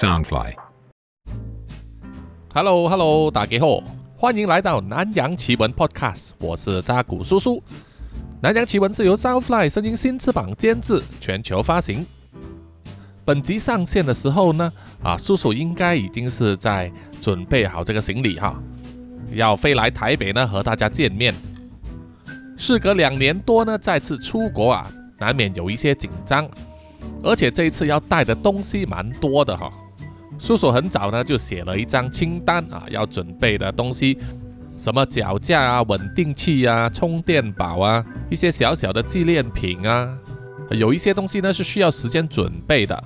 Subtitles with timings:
[0.00, 3.82] Soundfly，Hello Hello，大家好，
[4.16, 7.62] 欢迎来到南洋奇闻 Podcast，我是扎古叔叔。
[8.40, 12.06] 南洋奇闻是由 Soundfly 声音新翅膀监制，全球发行。
[13.26, 14.72] 本集上线的时候呢，
[15.02, 16.90] 啊，叔叔应该已经是在
[17.20, 18.58] 准备好这个行李哈，
[19.34, 21.34] 要飞来台北呢和大家见面。
[22.56, 26.48] 事隔两年多呢，再次出国啊，难免有一些紧张。
[27.22, 29.70] 而且这一次要带的东西蛮多的哈，
[30.40, 34.18] 叔叔很早呢就写了一张清单啊，要准备的东西，
[34.78, 40.18] 什么脚架啊、稳定器啊、充电宝啊，一些小小的纪念品啊，
[40.70, 43.04] 有一些东西呢是需要时间准备的。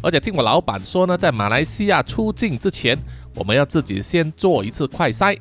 [0.00, 2.96] 而且听我老板说呢，在马来西亚出境之前，
[3.34, 5.36] 我们要自己先做一次快筛，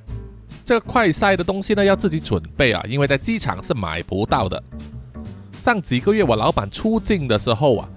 [0.66, 4.62] 这个快筛的东西呢要自己准备啊，因为在机场是买不到的。
[5.60, 7.90] 上几个月我老板出境的时候啊，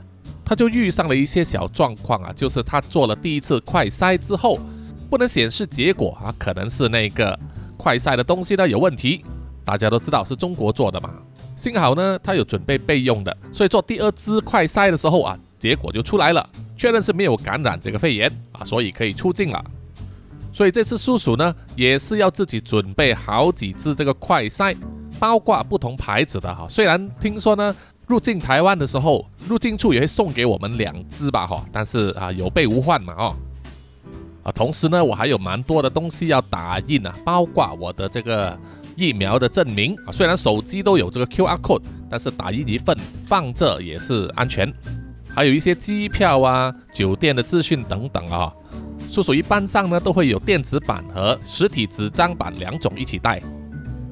[0.45, 4.59] 他就遇上了一些小状况啊，就是他做了第一次快筛之后，
[5.09, 7.39] 不能显示结果啊，可能是那个
[7.77, 9.25] 快筛的东西呢有问题。
[9.65, 11.11] 大家都知道是中国做的嘛，
[11.57, 16.47] 幸好呢他有准备备用的，所以做第二支快筛的时候啊，结果就出来了，
[16.77, 19.65] 确认是没有感染这个肺炎啊，所以可以出境了。
[20.53, 24.77] 所以这次叔叔呢也是要自己准备好几支这个快筛。
[25.17, 27.75] 包括不同牌子的哈，虽然听说呢，
[28.07, 33.37] 入境台湾的时候，入境处也会送给我们两支吧哈，但是啊有备无患嘛哦，
[34.43, 38.59] 啊同时呢，我还有蛮多的东西要打印啊，包括我的这个
[38.97, 44.71] 疫苗的证明啊，虽然手机都有这个 QR code，但是打印一份放这也是安全，
[45.35, 48.53] 还有一些机票啊、酒店的资讯等等啊，
[49.11, 53.41] 叔叔一般上呢都会有电子版和实体纸张版两种一起带。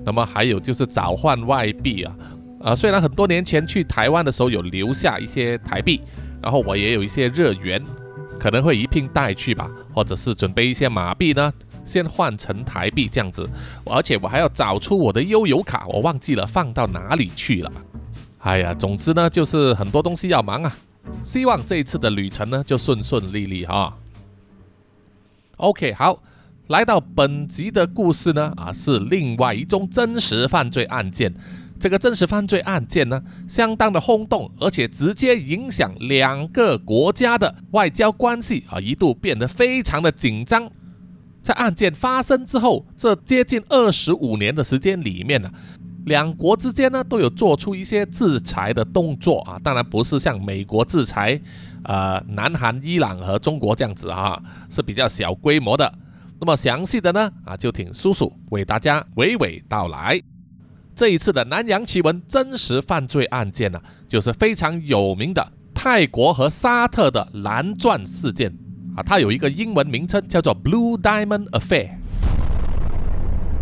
[0.04, 2.16] 那么还有就是找换外币啊，
[2.62, 6.00] 呃，虽然很多年前去台湾的时候有留下一些台币，
[6.40, 7.82] 然后我也有一些日元，
[8.38, 11.52] 可能会一并带去吧，或者是准备一些马币呢，
[11.84, 13.48] 先换成台币这样子。
[13.84, 17.72] 而且我还要找出我的悠游卡，我忘记了放到哪里去了。
[18.38, 20.76] 哎呀，总之呢，就是很多东西要忙啊。
[21.24, 23.96] 希望这一次的旅程呢就顺顺利利哈。
[25.56, 26.22] OK，好。
[26.68, 31.34] 来到本集的故事呢，啊，是另外一宗真实犯罪案件。
[31.82, 40.70] 这个真实犯罪案件呢，相当的轰动，而且直接影响两个国家的外交关系啊，一度变得非常的紧张。
[41.42, 45.50] 在案件发生之后，这接近二十五年的时间里面呢，
[46.06, 51.40] 两国之间呢都有做出一些制裁的动作啊，当然不是像美国制裁，
[51.82, 54.40] 呃，南韩、伊朗和中国这样子啊，
[54.70, 55.92] 是比较小规模的。
[56.38, 60.22] 那么详细的呢啊，就请叔叔为大家娓娓道来。
[60.94, 68.52] 这一次的南洋奇闻真实犯罪案件呢，就是非常有名的泰国和沙特的蓝钻事件
[68.96, 71.90] 啊，它有一个英文名称叫做 Blue Diamond Affair。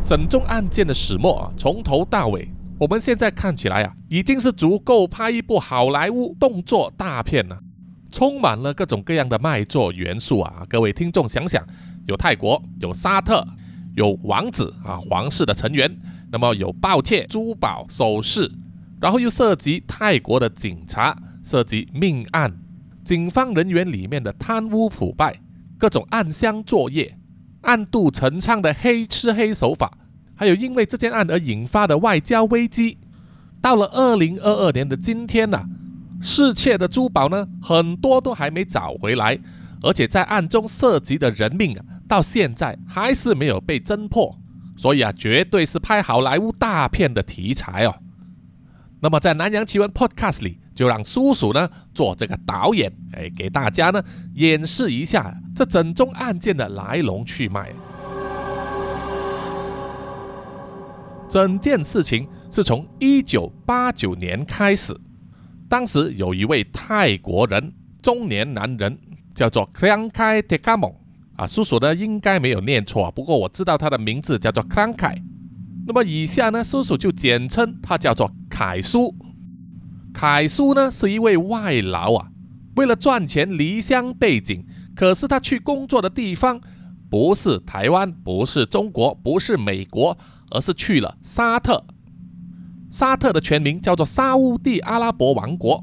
[0.04, 2.48] 整宗案件的始末啊，从头到尾，
[2.78, 7.58] 我们现在看起来啊，已经是足够拍一部好莱坞动作大片了，
[8.10, 10.66] 充满了各种各样的卖座元素啊。
[10.68, 11.64] 各位听众想想。
[12.06, 13.46] 有泰国，有沙特，
[13.94, 15.88] 有王子啊，皇室的成员。
[16.32, 18.50] 那么有盗窃珠宝首饰，
[19.00, 22.52] 然后又涉及泰国的警察，涉及命案，
[23.04, 25.40] 警方人员里面的贪污腐败，
[25.78, 27.16] 各种暗箱作业，
[27.62, 29.98] 暗度陈仓的黑吃黑手法，
[30.34, 32.98] 还有因为这件案而引发的外交危机。
[33.60, 35.62] 到了二零二二年的今天呢，
[36.20, 39.38] 失窃的珠宝呢，很多都还没找回来。
[39.82, 44.38] 而且在案中涉及的人命啊，到现在还是没有被侦破，
[44.80, 47.94] 所以啊，绝对是拍好莱坞大片的题材哦。
[48.98, 54.02] 那么在南洋奇闻 Podcast 里，就让叔叔呢做这个导演，哎，给大家呢
[54.36, 57.70] 演示一下这整宗案件的来龙去脉。
[61.28, 64.98] 整件事情是从一九八九年开始，
[65.68, 68.98] 当时有一位泰国人，中年男人。
[69.32, 70.92] 叫做 Kangkai Tekamon
[71.40, 75.22] 啊，叔叔呢应该没有念错，不过我知道他的名字叫做 Kangkai。
[75.86, 79.16] 那么以下呢，叔叔就简称他叫做凯叔。
[80.12, 82.28] 凯叔呢是一位外劳啊，
[82.76, 86.60] 为了赚钱离乡背井，可是他去工作的地方
[87.08, 90.18] 不是台湾，不是中国，不是美国，
[90.50, 91.82] 而是去了沙特。
[92.90, 95.82] 沙特的全名叫做沙乌地阿拉伯王国，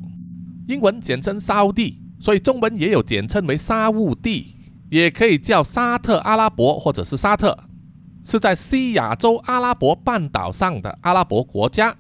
[0.68, 2.00] 英文简称沙乌地。
[2.20, 4.57] 所以中文也有简称为沙乌地，
[4.90, 7.58] 也可以叫沙特阿拉伯或者是沙特，
[8.24, 11.96] 是在西亚洲阿拉伯半岛上的阿拉伯国家，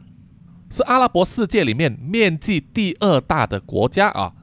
[0.69, 4.33] 是阿拉伯世界里面面积第二大的国家啊。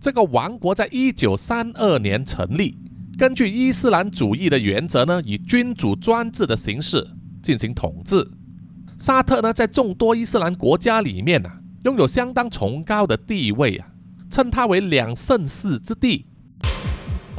[0.00, 2.78] 这个王国在一九三二年成立，
[3.18, 7.06] 根据伊斯兰主义的原则呢，以君主专制的形式
[7.42, 8.26] 进行统治。
[8.98, 13.88] 沙特呢，在众多伊斯兰国家里面啊，拥有相当崇高的地位啊，
[14.30, 16.26] 称它为两圣寺之地。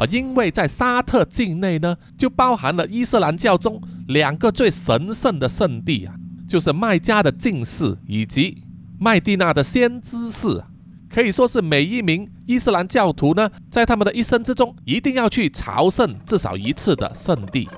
[0.02, 6.16] 而因为在沙特境内呢，就包含了伊斯兰教中两个最神圣的圣地啊，
[6.50, 8.64] 就是麦加的净寺以及
[9.00, 10.64] 麦地那的先知寺。
[11.08, 17.70] 可以说是每一名伊斯兰教徒呢，在他们的一生之中，一定要去朝圣至少一次的圣地。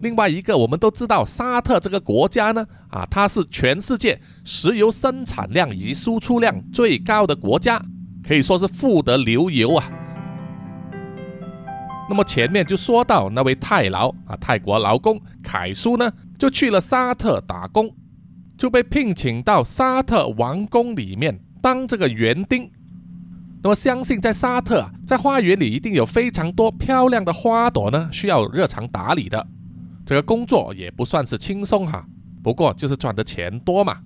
[0.00, 7.84] 另外一个，我们都知道沙特这个国家呢，啊，它是全世界石油生产量以及输出量最高的国家，
[8.26, 9.92] 可以说是富得流油啊。
[12.12, 17.90] 那么前面就说到那位泰劳啊，泰国劳工凯叔呢，就去了沙特打工。
[18.58, 22.70] 就被聘请到沙特王宫里面当这个园丁。
[23.62, 29.46] 那么，相信在沙特啊，在花园里一定有非常多漂亮的花朵呢，需要日常打理的。
[30.04, 32.04] 这个工作也不算是轻松哈，
[32.42, 34.00] 不过就是赚的钱多嘛。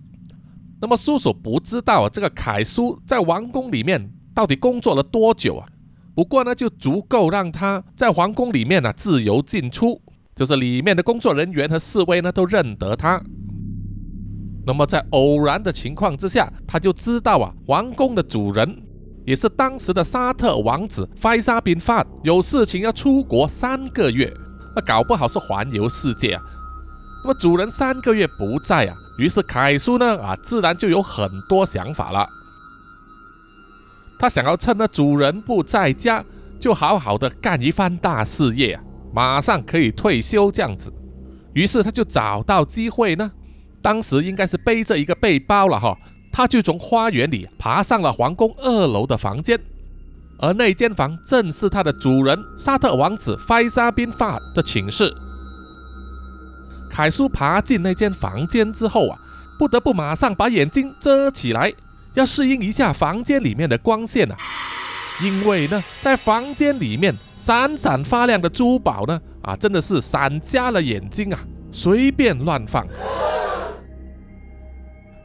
[0.80, 5.66] 那么，叔叔不知道这个凯叔在王宫里面到底工作了多久啊？
[6.16, 10.00] 不过呢，就足够让他在皇宫里面呢自由进出，
[10.34, 13.22] 就是里面的工作人员和侍卫呢都认得他。
[14.66, 18.82] 那么在偶然的情况之下，他就知道啊，王宫的主人
[19.26, 24.32] 也是当时的沙特王子费沙宾法有事情要出国三个月，
[24.74, 26.42] 那搞不好是环游世界啊。
[27.22, 32.26] 那么主人三个月不在啊，于是凯叔呢啊，自然就有很多想法了。
[34.18, 36.24] 他想要趁那主人不在家，
[36.58, 38.82] 就好好的干一番大事业啊，
[39.12, 40.92] 马上可以退休这样子。
[41.54, 43.30] 于是他就找到机会呢。
[43.82, 45.96] 当时应该是背着一个背包了哈，
[46.32, 49.58] 他就从花园里爬上了皇宫二楼的房间，
[50.38, 55.14] 而那间房正是他的主人沙特王子费沙宾法的寝室。
[56.90, 59.18] 凯叔爬进那间房间之后啊，
[59.58, 61.72] 不得不马上把眼睛遮起来，
[62.16, 64.36] 要适应一下房间里面的光线啊，
[65.22, 71.38] 因为呢，在房间里面闪闪发亮的珠宝呢，啊，真的是闪瞎了眼睛啊，
[71.70, 72.86] 随便乱放。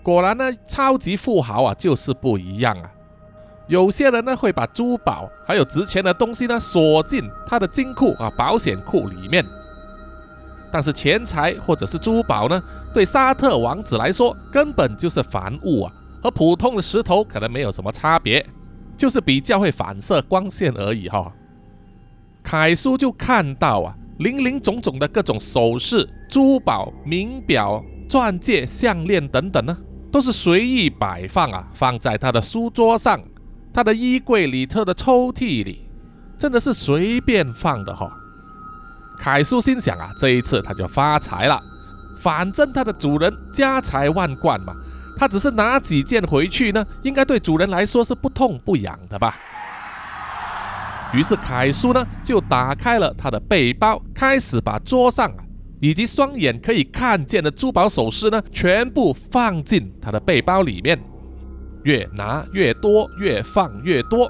[0.03, 2.91] 果然呢，超级富豪啊，就是不一样啊。
[3.67, 9.45] 有些人呢会把珠宝还有值钱的东西呢锁进他的金库啊、保险库里面。
[10.73, 12.61] 但是钱财或者是珠宝呢，
[12.93, 18.45] 对沙特王子来说根本就是凡物啊，和普通的石头可能没有什么差别，
[18.95, 21.31] 就是比较会反射光线而已哈。
[22.43, 29.77] 凯叔就看到啊，林林总总的各种首饰、珠宝、名表、钻戒、项链等等呢。
[30.11, 33.17] 都是随意摆放啊，放在他的书桌上、
[33.73, 35.87] 他的衣柜里头的抽屉里，
[36.37, 38.11] 真的是随便放的哈。
[39.17, 41.57] 凯叔心想啊，这一次他就发财了，
[42.19, 44.75] 反正他的主人家财万贯嘛，
[45.21, 49.37] 他只是拿几件回去呢，应该对主人来说是不痛不痒的吧。
[51.13, 55.43] 于是凯叔呢就打开了他的背包，开始把桌上啊。
[55.79, 60.99] 以及双眼可以看见的珠宝首饰呢，全部放进他的背包里面，
[61.83, 64.27] 越拿越多，越放越多，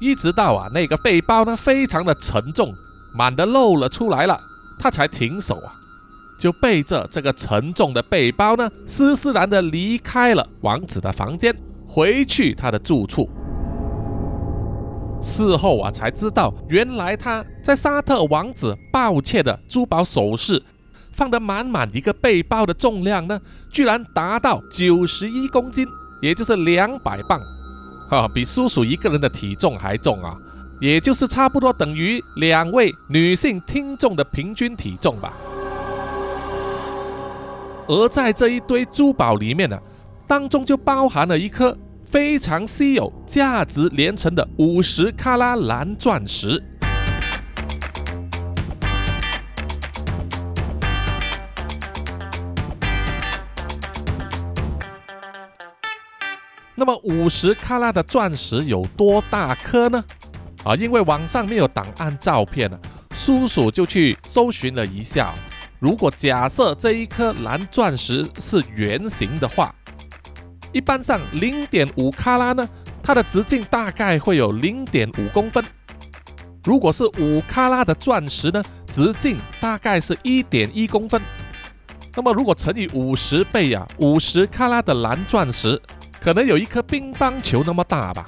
[0.00, 2.72] 一直到啊那个背包呢非常的沉重，
[3.14, 4.40] 满的露了出来了，
[4.78, 5.74] 他才停手啊，
[6.38, 11.54] 就背着这个沉重的背包呢，斯斯然的离开了王子的房间，
[11.86, 13.28] 回去他的住处。
[15.20, 20.62] 事后啊，才知道原来他在沙特王子抱歉的珠宝首饰
[21.10, 23.40] 放得满满一个背包的重量呢，
[23.72, 25.84] 居然达到九十一公斤，
[26.22, 27.40] 也就是两百磅，
[28.08, 30.36] 哈，比叔叔一个人的体重还重啊，
[30.80, 35.32] 也就是差不多等于两位女性听众的平均体重吧。
[37.88, 39.76] 而在这一堆珠宝里面呢，
[40.26, 41.76] 当中就包含了一颗。
[42.10, 46.58] 非常稀有、价值连城的五十卡拉蓝钻石。
[56.74, 60.02] 那么五十卡拉的钻石有多大颗呢？
[60.64, 62.78] 啊，因为网上没有档案照片呢，
[63.14, 65.34] 叔叔就去搜寻了一下。
[65.78, 69.72] 如果假设这一颗蓝钻石是圆形的话，
[70.72, 72.68] 一般上，零点五卡拉呢，
[73.02, 75.64] 它的直径大概会有零点五公分。
[76.64, 81.22] 如果是五卡拉的钻石呢，直径大概是一点一公分。
[82.14, 85.80] 那么如果乘以五十倍啊，五十卡拉的蓝钻石
[86.20, 88.26] 可能有一颗乒乓球那么大吧。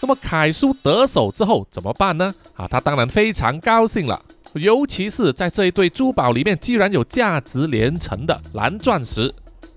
[0.00, 2.32] 那么凯叔得手之后怎么办呢？
[2.54, 4.20] 啊，他当然非常高兴了，
[4.54, 9.32] 尤其是在这一堆珠宝里面，居然有价值连城的蓝钻石。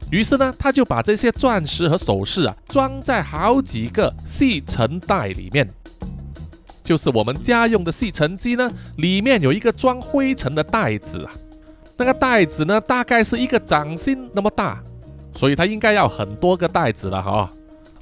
[0.09, 5.69] 于是呢，他就把这些钻石和首饰啊，装在好几个细尘袋里面，
[6.83, 11.31] 就是我们家用的吸尘机呢，里面有一个装灰尘的袋子啊，
[11.95, 14.83] 那个袋子呢，大概是一个掌心那么大，
[15.37, 17.51] 所以它应该要很多个袋子了哈。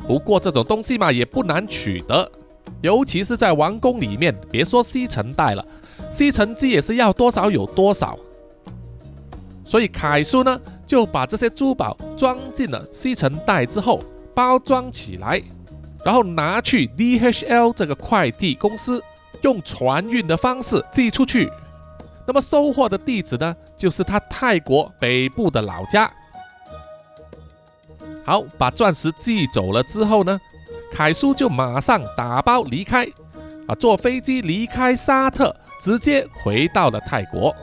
[0.08, 2.32] 不过这种东西嘛，也不难取得，
[2.82, 5.64] 尤其是在王宫里面，别说吸尘袋了，
[6.12, 8.18] 吸尘机也是要多少有多少。
[9.66, 10.60] 所以凯叔呢。
[10.90, 14.02] 就把这些珠宝装进了吸尘袋之后，
[14.34, 15.40] 包装起来，
[16.04, 19.00] 然后拿去 DHL 这个快递公司，
[19.44, 21.48] 用船运的方式寄出去。
[22.26, 26.12] 那么收货的地址呢，就是他泰国北部的老家。
[28.26, 30.42] 好，把钻石寄走了之后呢，
[30.92, 33.06] 凯叔就马上打包离开，
[33.68, 37.56] 啊，坐飞机离开沙特，直接回到了泰国。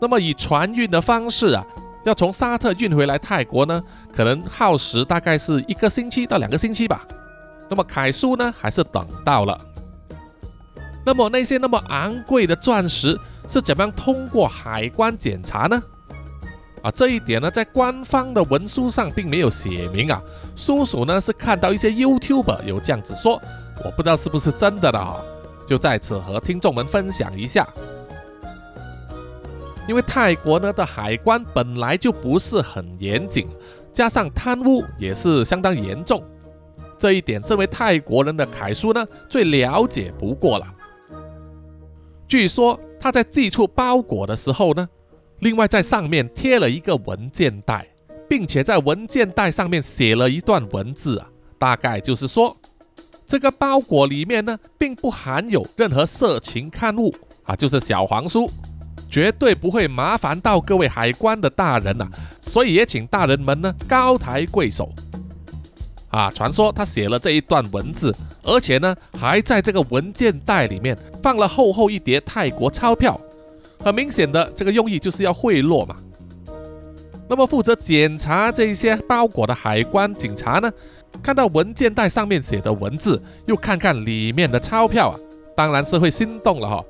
[0.00, 1.64] 那么以船运的方式啊，
[2.04, 3.82] 要从沙特运回来泰国呢，
[4.12, 7.06] 可能耗时大概是一个星期到两个星期吧。
[7.70, 9.58] 那么凯叔呢，还是等到了。
[11.06, 13.18] 那么那些那么昂贵的钻石
[13.48, 15.82] 是怎么样通过海关检查呢？
[16.82, 20.22] 啊，这一点呢，在官方的文书上并没有写明啊。
[20.54, 23.40] 叔叔呢是看到一些 YouTube 有这样子说，
[23.82, 25.16] 我不知道是不是真的的啊，
[25.66, 27.66] 就在此和听众们分享一下。
[29.86, 33.46] 因为泰国呢的海关本来就不是很严谨，
[33.92, 36.24] 加上贪污也是相当严重，
[36.96, 40.66] 这一点身为泰国人的凯叔呢最了解不过了。
[42.26, 44.88] 据说他在寄出包裹的时候呢，
[45.40, 47.86] 另外在上面贴了一个文件袋，
[48.26, 51.28] 并且在文件袋上面写了一段文字啊，
[51.58, 52.56] 大概就是说
[53.26, 57.14] 这个包裹里面呢并不含有任何色情刊物
[57.44, 58.50] 啊，就是小黄书。
[59.10, 62.04] 绝对不会麻烦到各位海关的大人呐，
[62.40, 64.90] 所以也请大人们呢高抬贵手
[66.08, 66.32] 啊！
[66.32, 68.12] 传说他写了这一段文字，
[68.42, 73.20] 而且呢还在这个文件袋里面放了厚厚一叠泰国钞票，
[73.84, 75.94] 很明显的这个用意就是要贿赂嘛。
[77.28, 80.68] 那么负责检查这些包裹的海关警察呢，
[81.22, 85.14] 看到文件袋上面写的文字，又看看里面的钞票啊，
[85.56, 86.84] 当然是会心动了哈。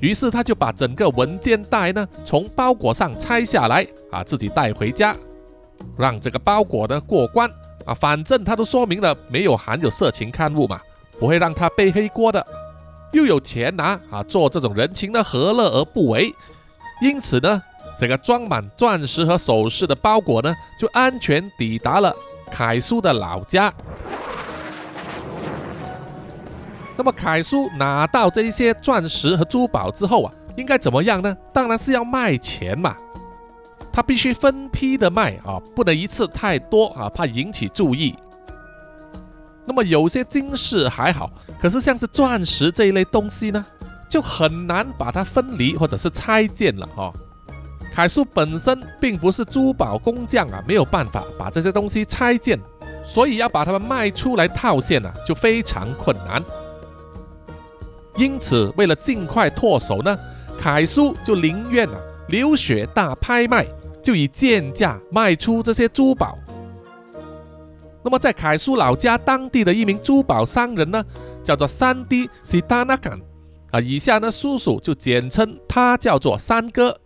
[0.00, 5.14] 于是他就把整个文件袋呢从包裹上拆下来啊，自己带回家，
[5.96, 7.50] 让这个包裹呢过关
[7.84, 7.94] 啊。
[7.94, 10.78] 反正他都说明了没有含有色情刊物嘛，
[11.18, 12.46] 不会让他背黑锅的。
[13.12, 16.32] 又有钱拿啊，做这种人情呢何乐而不为？
[17.02, 17.60] 因此呢，
[17.98, 22.14] 这个装满钻石和首饰的包裹呢就安全抵达了
[22.50, 23.72] 凯叔的老家。
[26.96, 31.34] 那么凯叔拿到这一些钻石和珠宝之后啊，应该怎么样呢？
[31.52, 32.94] 当然是要卖钱嘛。
[33.92, 38.14] 他必须分批的卖啊，不能一次太多啊，怕引起注意。
[39.64, 41.30] 那么有些金饰还好，
[41.60, 43.64] 可是像是钻石这一类东西呢，
[44.08, 47.12] 就很难把它分离或者是拆件了哈。
[48.00, 52.58] 凯叔本身并不是珠宝工匠啊，没有办法把这些东西拆件，
[53.04, 56.42] 所以要把它们卖出来套现啊，就非常困难。
[58.16, 60.18] 因此，为了尽快脱手呢，
[60.58, 61.94] 凯叔就宁愿啊
[62.28, 63.66] 流血大拍卖，
[64.02, 66.38] 就以贱价卖出这些珠宝。
[68.02, 71.04] 那么，在凯叔老家当地的一名珠宝商人呢，
[71.44, 73.20] 叫做三 D 西达纳坎
[73.72, 76.98] 啊，以下呢叔叔就简称他叫做三哥。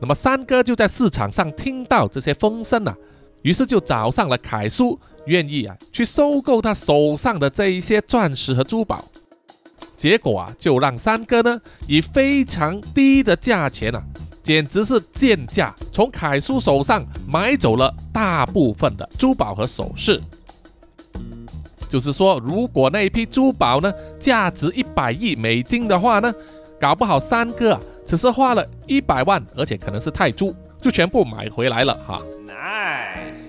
[0.00, 2.94] 那么三哥就在市场上听到这些风声啊，
[3.42, 9.04] 于是就找上了凯叔，愿意啊去收购他手上的这一些钻石和珠宝。
[9.96, 14.02] 结果啊，就让三哥呢以非常低的价钱啊，
[14.42, 20.20] 简直是贱价，从凯叔手上买走了大部分的珠宝和首饰。
[21.88, 26.34] 就是说，如果那一批珠宝呢价值一百亿美金的话呢，
[26.78, 32.22] 搞不好三哥啊只是花了一百万，而且可能是泰铢，就全部买回来了哈。
[32.46, 33.48] Nice。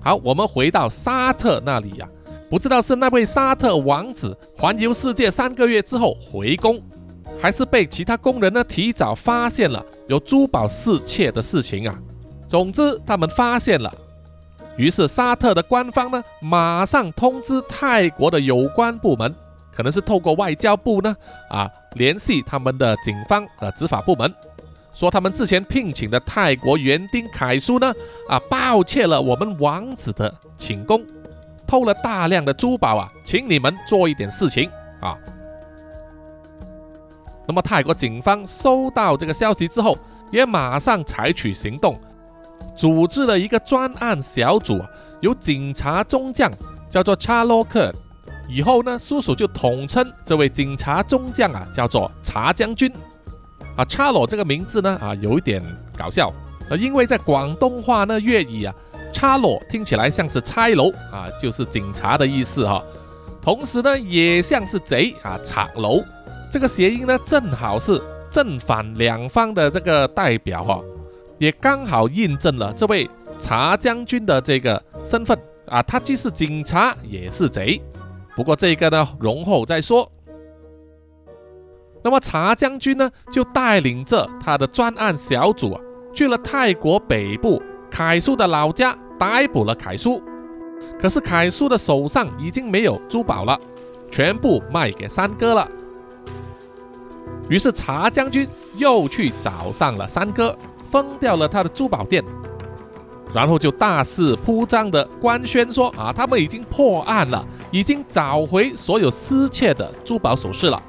[0.00, 2.08] 好，我们回到沙特那里呀。
[2.48, 6.80] 不知道是那位沙特王子环游世界三个月之后回宫，
[7.40, 11.96] 还是被其他工人呢提早发现了有珠宝失窃的事情啊。
[12.48, 13.94] 总之，他们发现了，
[14.76, 19.32] 于是沙特的官方呢马上通知泰国的有关部门，
[19.80, 21.16] 可能是透过外交部呢
[21.48, 24.30] 啊联系他们的警方和执法部门，
[24.92, 27.90] 说他们之前聘请的泰国园丁凯叔呢
[28.28, 31.02] 啊盗窃了我们王子的寝宫。
[31.66, 34.68] 偷了大量的珠宝啊，请你们做一点事情
[35.00, 35.16] 啊。
[37.48, 39.96] 那么泰国警方收到这个消息之后，
[40.30, 41.98] 也马上采取行动，
[42.76, 44.78] 组织了一个专案小组，
[45.20, 46.50] 由警察中将
[46.90, 47.90] 叫做查洛克，
[48.50, 52.92] 以后呢，叔叔就统称这位警察中将啊，叫做查将军。
[53.76, 55.62] 啊，查罗这个名字呢，啊，有一点
[55.96, 56.34] 搞笑，
[56.68, 58.74] 啊，因为在广东话呢粤语啊，
[59.12, 62.82] 查罗听起来像是差楼啊，就是警察的意思哈，
[63.40, 66.02] 同时呢，也像是贼啊，賊楼。
[66.50, 70.80] 这个谐音呢，正好是正反两方的这个代表哈，
[71.38, 75.38] 也刚好印证了这位查将军的这个身份
[75.68, 77.80] 啊，他既是警察也是贼。
[78.40, 80.10] 不过这个呢，容后再说。
[82.02, 85.80] 那么查将军呢，就带领着他的专案小组啊，
[86.14, 90.22] 去了泰国北部凯叔的老家，逮捕了凯叔。
[90.98, 93.58] 可是凯叔的手上已经没有珠宝了，
[94.10, 95.70] 全部卖给三哥了。
[97.50, 100.56] 于是查将军又去找上了三哥，
[100.90, 102.24] 封掉了他的珠宝店，
[103.34, 110.82] 然后就大肆铺张的官宣说啊，他们已经破案了，已经找回所有失窃的珠宝首饰了。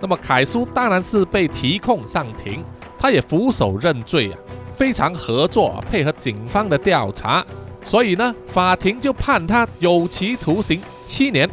[0.00, 2.62] 那么凯叔当然是被提控上庭，
[2.98, 4.38] 他也俯首认罪啊，
[4.76, 7.44] 非常合作配合警方的调查，
[7.86, 11.48] 所以呢，法庭就判他有期徒刑七年。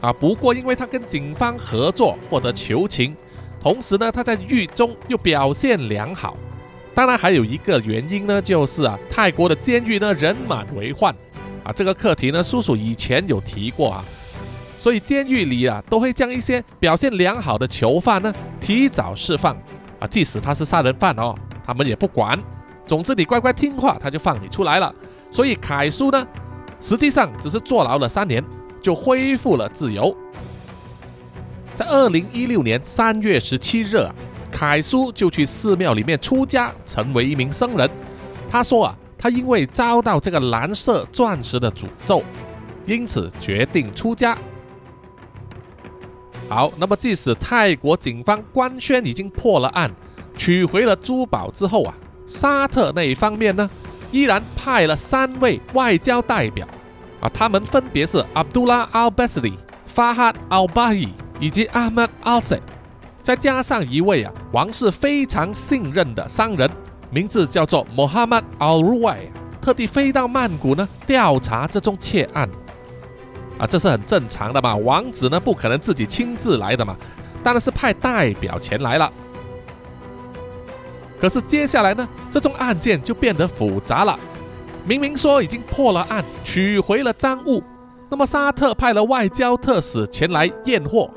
[0.00, 3.16] 啊，不过因为他跟警方合作获得求情，
[3.60, 6.36] 同时呢，他在狱中又表现良好。
[6.98, 11.14] 当然还有一个原因呢，就是啊，泰国的监狱呢人满为患
[11.62, 14.04] 啊，这个课题呢，叔叔以前有提过啊，
[14.80, 19.56] 所以监狱里啊都会将一些表现良好的囚犯呢提早释放
[20.00, 21.32] 啊，即使他是杀人犯哦，
[21.64, 22.36] 他们也不管。
[22.84, 24.92] 总之你乖乖听话，他就放你出来了。
[25.30, 26.26] 所以凯叔呢，
[26.80, 28.44] 实际上只是坐牢了三年。
[28.82, 30.16] 就恢复了自由。
[31.76, 34.12] 在二零一六年三月十七日啊，
[34.50, 37.88] 凯叔就去寺庙里面出家，成为一名僧人。
[38.50, 42.22] 他说啊，他因为遭到这个蓝色钻石的诅咒，
[42.86, 44.36] 因此决定出家。
[46.48, 49.90] 好，那么即使泰国警方官宣已经破了案，
[50.36, 51.94] 取回了珠宝之后啊，
[52.26, 53.68] 沙特那一方面呢，
[54.10, 56.66] 依然派了三位外交代表。
[57.20, 59.52] 啊，他们分别是 Abdullah Al Basri、
[59.92, 61.08] Fahad Al Bahi
[61.40, 62.62] 以及 Ahmad Al s a
[63.28, 66.66] 再加上一位啊，王室非常信任的商人，
[67.10, 72.48] 名字叫做 Muhammad Al r u a i 特地飞到曼谷呢调查这宗窃案。
[73.58, 76.96] 啊，这是很正常的嘛，王子呢不可能自己亲自来的嘛，
[77.44, 79.12] 当然是派代表前来了。
[81.20, 84.18] 可是接下来呢，这宗案件就变得复杂了。
[84.86, 87.62] 明明说已经破了案，取回了赃物，
[88.08, 91.10] 那么沙特派了外交特使前来验货，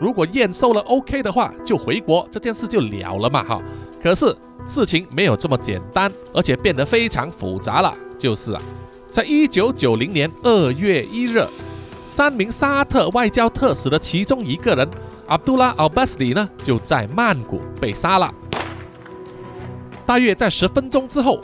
[0.00, 3.60] 如果验收了 OK 的话，就回国，这件事就了了嘛哈。
[4.02, 4.34] 可是
[4.66, 7.94] 事情没有这么简单，而且变得非常复杂了。
[8.18, 8.62] 就是啊，
[9.10, 11.46] 在一九九零年二月一日，
[12.04, 14.88] 三名沙特外交特使的其中一个人
[15.26, 18.32] 阿卜杜拉·奥巴斯里呢，就在曼谷被杀了。
[20.04, 21.40] 大约在十分钟之后。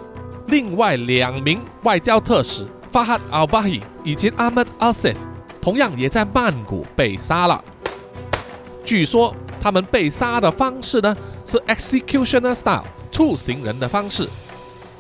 [0.49, 5.15] 另外两名外交特使法哈·奥巴希以及阿曼·阿塞
[5.63, 7.65] 同样也在曼谷被杀了。
[8.85, 14.29] 据说他们被杀的方式呢是 executioner style，处刑人的方式。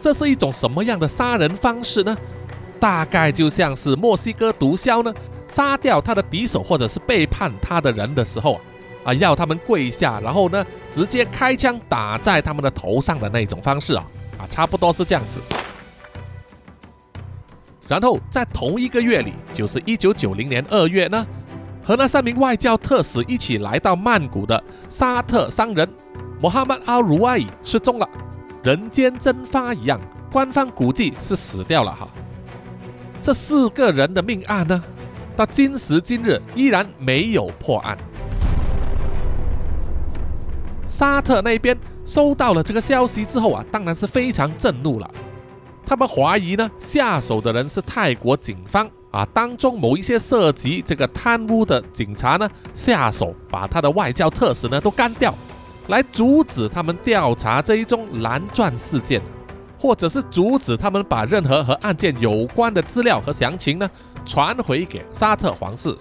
[0.00, 2.16] 这是一种什么样的杀人方式呢？
[2.80, 5.14] 大概就像是墨西哥毒枭呢
[5.46, 8.60] 杀掉他的敌手或者是背叛他的人的时候
[9.04, 14.04] 啊，要他们跪下，然后呢直接开枪打在他们的头上的那种方式啊。
[14.50, 15.40] 差不多是这样子。
[17.86, 21.24] 然后在同一个月里，就是一九九零年二月呢，
[21.82, 25.88] 和那三名外教特使一起来到曼谷的沙特商人
[26.40, 28.08] 穆罕默阿鲁埃失踪了，
[28.62, 32.08] 人间蒸发一样，官方估计是死掉了哈。
[33.20, 34.82] 这四个人的命案呢，
[35.36, 37.96] 到今时今日依然没有破案。
[40.86, 41.76] 沙特那边。
[42.04, 45.08] 收到了这个消息之后啊，当然是非常震怒了。
[45.86, 55.34] 他们怀疑呢，下手的人是泰国警方啊，当中某一些涉及这个贪污的警察呢，下手把他的外交特使呢都干掉，
[55.88, 59.20] 来阻止他们调查这一宗蓝钻事件，
[59.78, 63.88] 或者是阻止他们把任何和案件有关的资料和详情呢
[64.24, 65.94] 传回给沙特皇室。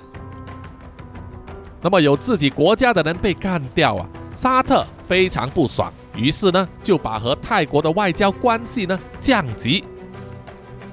[1.81, 4.07] 那么有自己国家的人被干掉啊。
[4.33, 9.83] 沙特非常不爽，于是呢就把和泰国的外交关系呢降级。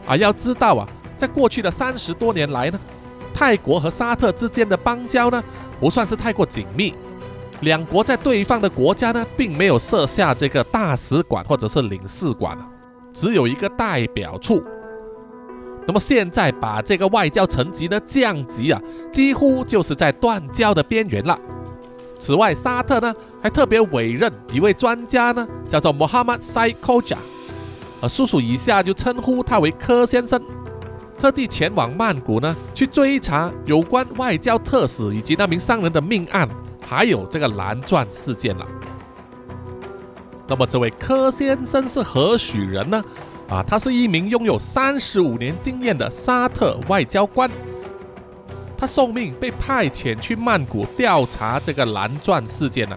[0.04, 2.78] 啊，要知道啊，在过去的三十多年来呢，
[3.34, 5.42] 泰国和沙特之间的邦交呢，
[5.80, 6.94] 不算是太过紧密。
[7.62, 12.56] 两国在对方的国家呢，并没有设下这个大使馆或者是领事馆
[13.12, 14.62] 只有一个代表处。
[15.84, 18.80] 那么现在把这个外交层级呢降级啊，
[19.12, 21.36] 几乎就是在断交的边缘了。
[22.20, 27.18] 此外，沙特呢还特别委任一位专家呢，叫做 Mohammad s a i k o j a
[28.00, 30.40] 呃，叔叔以下就称呼他为柯先生，
[31.18, 36.48] 特地前往曼谷呢去追查有关外交特使以及那名商人的命案，
[36.86, 38.66] 还有这个蓝钻事件了。
[40.46, 43.04] 那么这位柯先生是何许人呢？
[43.48, 47.50] 啊，他是一名拥有三十五年经验的沙特外交官。
[48.76, 52.96] 他受命被派遣去曼谷调查这个蓝钻事件呢。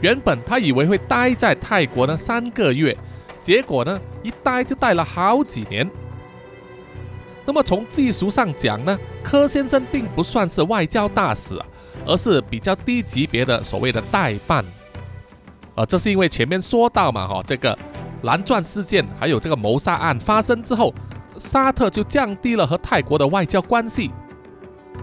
[0.00, 2.96] 原本他以为会待在泰国呢三个月，
[3.40, 5.88] 结果呢一待就待了好几年。
[7.46, 11.58] 那么从技术上讲呢，柯先生并不算是外交大使，
[12.06, 14.64] 而是比较低级别的所谓的代办。
[15.74, 17.76] 啊，这是因为前面说到嘛，哈，这个。
[18.22, 20.90] 蓝钻事件还有这个谋杀案发生之后，
[21.38, 24.10] 沙特就降低了和泰国的外交关系，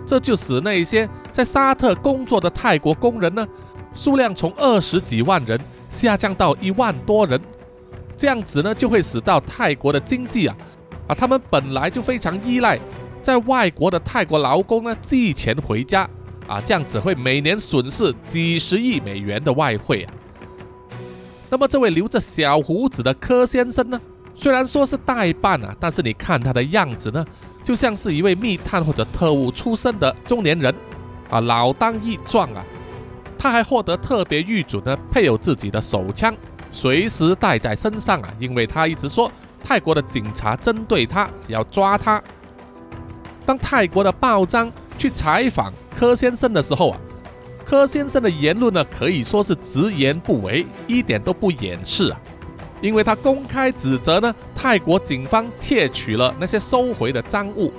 [0.08, 3.48] 这就使那一些在沙特工作的泰国工人呢，
[3.94, 7.40] 数量从二十几万人下降到一万多人，
[8.18, 10.58] 这样子呢就会使到泰国的经济啊，
[11.12, 12.80] 啊，他们本来就非常依赖
[13.22, 16.10] 在外国的泰国劳工呢寄钱回家
[16.48, 20.14] 啊，这样子会每年损失几十亿美元的外汇啊。
[21.50, 24.00] 那么这位留着小胡子的柯先生呢？
[24.34, 27.26] 虽然说是代办啊，但是你看他的样子呢，
[27.62, 30.74] 就像是一位密探或者特务出身的中年人
[31.30, 32.64] 啊，老当益壮啊。
[33.38, 36.34] 他还获得特别预准呢，配有自己的手枪，
[36.72, 39.30] 随时带在身上啊，因为他一直说
[39.64, 42.22] 泰国的警察针对他，要抓他。
[43.46, 46.98] 当泰国的报章去采访柯先生的时候啊。
[47.64, 52.20] 柯先生的言论呢，可以说是直言不讳，一点都不掩饰啊！
[52.82, 57.72] 因为他公开指责呢，泰国警方窃取了那些收回的赃物，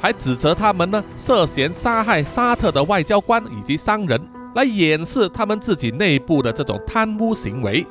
[0.00, 4.20] 还指责他们呢涉嫌杀害沙特的外交官以及商人，
[4.56, 7.86] 来掩饰他们自己内部的这种贪污行为。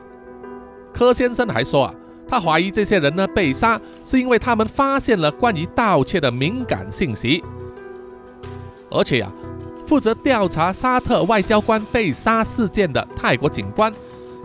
[0.92, 1.94] 柯先生还说啊，
[2.28, 7.44] 他怀疑这些人呢被杀，是因为他们发现了关于盗窃的敏感信息，
[8.90, 9.32] 而且呀。
[9.88, 13.90] 负责调查沙特外交官被杀事件的泰国警官，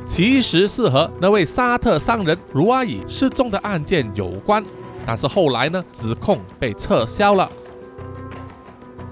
[0.07, 4.62] 其实是和那位沙特商人卢阿乙失踪的案件有关，
[5.05, 7.51] 但是后来呢，指控被撤销了。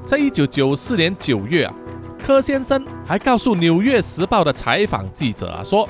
[0.06, 1.74] 在一九九四年九月啊，
[2.24, 5.88] 柯先生还告诉《纽约时报》的采访记者啊说，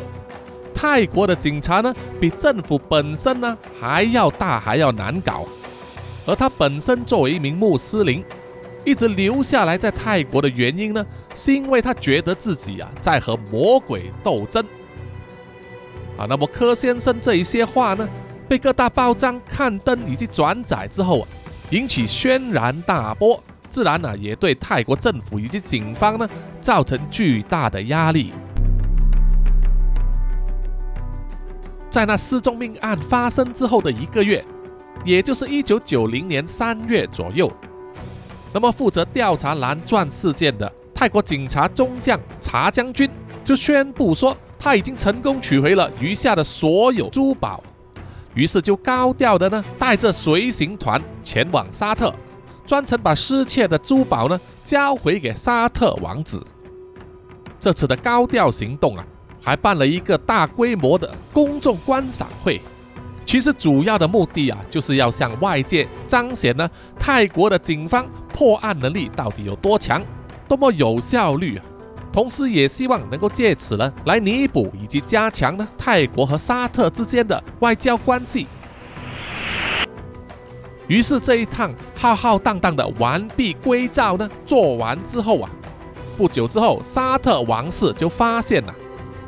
[0.74, 5.46] 泰国的警察呢，比政府本身呢还要大，还要难搞，
[6.26, 8.24] 而他本身作为一名穆斯林。
[8.82, 11.04] 一直留下来在泰国的原因呢，
[11.36, 14.64] 是因为他觉得自己啊在和魔鬼斗争
[16.16, 16.24] 啊。
[16.26, 18.08] 那么柯先生这一些话呢，
[18.48, 21.28] 被各大报章刊登以及转载之后啊，
[21.68, 26.26] 引起轩然大波，自然呢也对泰国政府以及警方呢
[26.62, 28.32] 造成巨大的压力。
[31.90, 34.44] 在那失踪命案发生之后的一个月，
[35.04, 37.52] 也就是一九九零年三月左右。
[38.52, 43.10] 那么，负责调查蓝钻事件的泰国警察中将查将军
[43.44, 47.62] 就宣布说，他已经成功取回了余下的所有珠宝，
[48.34, 52.14] 于是就高调的呢带着随行团前往沙特，
[52.66, 56.44] 专程把失窃的珠宝呢交回给沙特王子。
[57.58, 59.04] 这次的高调行动啊，
[59.42, 62.60] 还办了一个大规模的公众观赏会。
[63.24, 70.02] 其实主要的目的啊，就是要向外界彰显呢，泰国的警方破案能力到底有多强，
[70.48, 71.64] 多么有效率啊！
[72.12, 78.48] 同时也希望能够借此呢，来弥补以及加强呢泰国和沙特之间的外交关系。
[80.88, 85.48] 于是这一趟浩浩荡荡的完璧归赵呢，做完之后啊，
[86.16, 88.74] 不久之后，沙特王室就发现了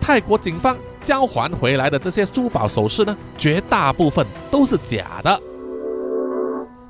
[0.02, 0.76] 泰国警方。
[1.02, 5.42] 交还回来的这些珠宝首饰呢，绝大部分都是假的。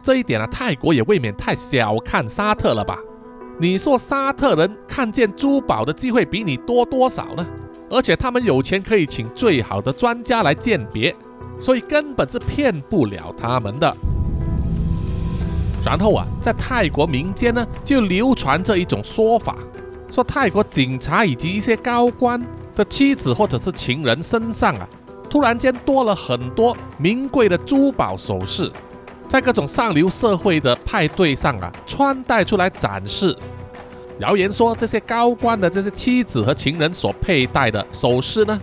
[0.03, 2.99] 这一点呢，泰国也未免太小看沙特了吧？
[3.59, 7.47] 你说沙特人看见珠宝的机会比你多多少呢？
[7.89, 11.15] 而且他们有钱可以请最好的专家来鉴别，
[11.59, 13.97] 所以根本是骗不了他们的。
[15.83, 19.57] 然后啊，在泰国民间呢，就流传着一种说法，
[20.11, 22.39] 说泰国警察以及一些高官。
[22.75, 24.89] 的妻子或者是情人身上啊，
[25.29, 28.71] 突然间多了很多名贵的珠宝首饰，
[29.29, 33.37] 在各种上流社会的派对上啊，穿戴出来展示。
[34.19, 38.61] 谣言说，这些高官的这些妻子和情人所佩戴的首饰呢，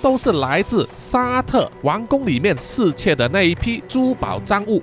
[0.00, 4.82] 都是来自沙特王宫里面侍妾的那一批珠宝赃物，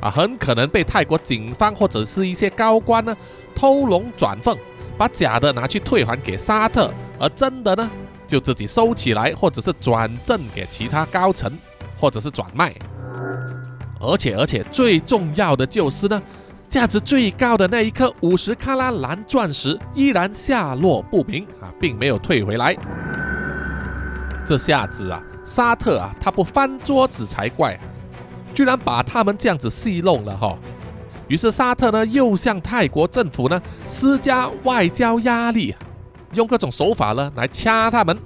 [0.00, 3.16] 啊，很可能被泰国警方或者是一些高官呢
[3.54, 4.56] 偷龙转凤，
[4.96, 7.88] 把假的拿去退还给沙特，而真的呢
[8.32, 11.52] 就自己收起来，或者是转赠给其他高层，
[11.98, 12.74] 或者是转卖。
[14.00, 16.22] 而且，而且最重要的就是呢。
[16.70, 22.74] 价值最高的那一颗五十克拉蓝钻石依然下落不明啊，并没有退回来。
[24.46, 27.78] 这下子啊，沙特啊，他不翻桌子才怪，
[28.54, 30.56] 居然把他们这样子戏弄了哈。
[31.28, 35.76] 于是沙特呢，又向泰国政府呢施加外交压力，
[36.32, 38.18] 用各种手法呢来掐他们。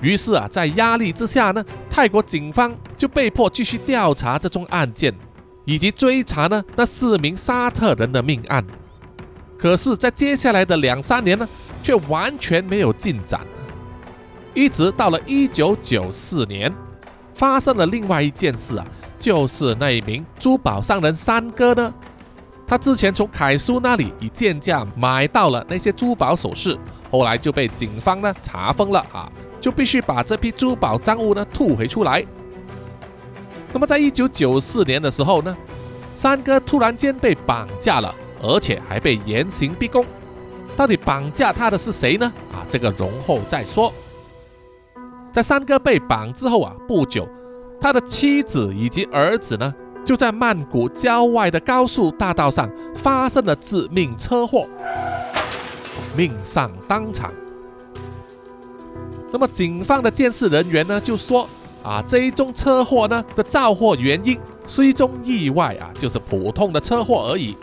[0.00, 5.14] 于是啊，在压力之下呢，泰国警方就被迫继续调查这宗案件。
[5.66, 8.64] 以及追查呢那四名沙特人的命案，
[9.56, 11.46] 可是，在接下来的两三年呢，
[11.82, 13.40] 却完全没有进展。
[14.52, 16.74] 一直到了一九九四年，
[17.34, 18.86] 发生了另外一件事啊，
[19.18, 21.94] 就是那一名珠宝商人三哥呢，
[22.66, 26.76] 他之前从凯叔那里以贱价买到了那些珠宝首饰，
[27.10, 29.28] 后来就被警方呢查封了啊，
[29.60, 32.24] 就必须把这批珠宝赃物呢吐回出来。
[33.72, 35.56] 那么，在一九九四年的时候呢，
[36.14, 40.04] 三哥突然间被绑架了，而且还被严刑逼供。
[40.76, 42.32] 到底绑架他的是谁呢？
[42.52, 43.92] 啊，这个容后再说。
[45.32, 47.28] 在三哥被绑之后啊，不久，
[47.80, 49.72] 他的妻子以及儿子呢，
[50.04, 54.66] 就在曼谷郊外的高速大道上发生了致命车祸，
[56.16, 57.32] 命丧当场。
[59.32, 61.48] 那么，警方的监视人员呢，就说。
[61.82, 67.56] 啊，这一宗车祸呢的造祸原因是一宗意外啊，就是普通的车祸而已。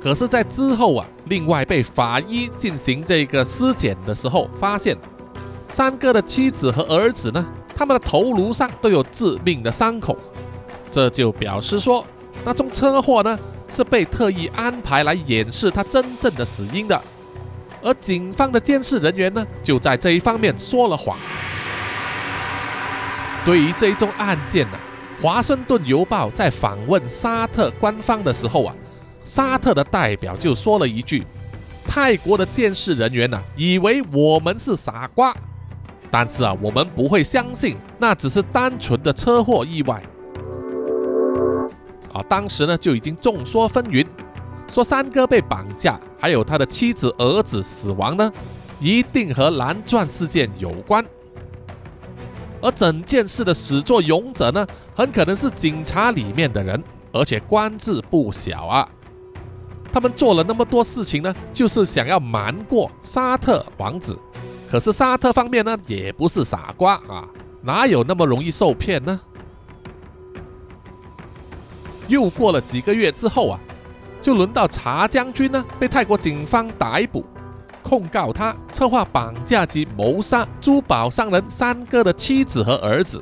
[0.00, 4.96] 可是，在之后啊，另外被法医进行这个尸检的时候，发现
[5.68, 10.16] 三哥的妻子和儿子呢，他们的头颅上都有致命的伤口，
[10.90, 12.02] 这就表示说，
[12.42, 16.98] 那宗车祸呢是被特意安排来掩饰他真正的死因的。
[17.82, 21.16] 而警方的监视人员呢，就在这一方面说了谎。
[23.44, 24.78] 对于这一宗案件呢，
[25.22, 28.74] 《华盛顿邮报》在访问沙特官方的时候啊，
[29.24, 31.24] 沙特的代表就说了一句
[31.86, 35.34] ：“泰国的监视人员呢，以为我们是傻瓜，
[36.10, 40.02] 但是啊，我们不会相信那只是单纯的车祸意外。”
[42.12, 44.06] 啊，当时呢就已经众说纷纭，
[44.70, 48.32] 说三哥被绑架，还有他的妻子儿子死亡呢，
[48.78, 51.04] 一定和蓝钻事件有关。
[52.62, 56.80] 而整件事的始作俑者呢，很可能是警察里面的人，
[57.12, 58.88] 而且官职不小啊。
[59.92, 64.16] 他们做了那么多事情呢，就是想要瞒过沙特王子。
[64.70, 67.28] 可是沙特方面呢，也不是傻瓜啊，
[67.60, 69.20] 哪有那么容易受骗呢？
[72.06, 73.58] 又过了几个月之后啊，
[74.22, 77.24] 就轮到查将军呢，被泰国警方逮捕。
[77.82, 83.20] 控告他策划绑架及谋杀珠宝商人三哥的妻子和儿子。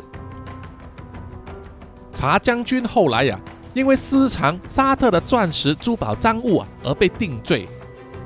[2.12, 3.38] 查将军后来呀，
[3.72, 7.68] 因为私藏沙特的钻石珠宝赃物啊，而被定罪。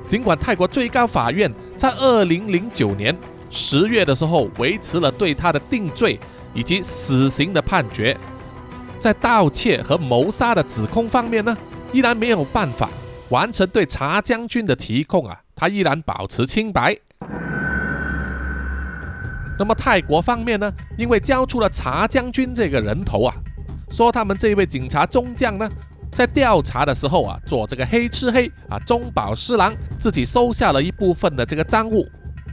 [0.07, 3.15] 尽管泰国最高法院在二零零九年
[3.49, 6.19] 十月的时候维持了对他的定罪
[6.53, 8.17] 以及死刑的判决，
[8.99, 11.55] 在盗窃和谋杀的指控方面呢，
[11.93, 12.89] 依然没有办法
[13.29, 15.39] 完成对查将军的提控啊。
[15.55, 16.97] 他依然保持清白。
[19.57, 20.73] 那么泰国方面呢？
[20.97, 23.35] 因为交出了查将军这个人头啊，
[23.89, 25.69] 说他们这位警察中将呢，
[26.11, 32.05] 在调查的时候啊，做这个黑吃黑啊，中饱私囊，自己收下了一部分的这个赃物，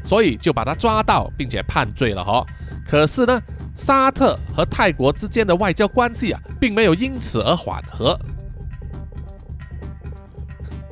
[0.05, 2.45] 所以就把他抓到，并且判罪了哈。
[2.87, 3.41] 可是呢，
[3.75, 8.17] 沙特和泰国之间的外交关系啊，并没有因此而缓和。